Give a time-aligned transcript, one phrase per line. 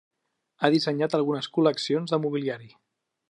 [0.67, 2.73] Ha dissenyat algunes col·leccions de mobiliari.